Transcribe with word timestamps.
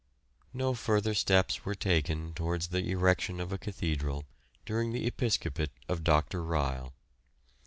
No 0.51 0.73
further 0.73 1.13
steps 1.13 1.63
were 1.63 1.75
taken 1.75 2.33
towards 2.33 2.69
the 2.69 2.89
erection 2.89 3.39
of 3.39 3.51
a 3.53 3.59
cathedral 3.59 4.25
during 4.65 4.93
the 4.93 5.05
episcopate 5.05 5.69
of 5.87 6.03
Dr. 6.03 6.43
Ryle. 6.43 6.95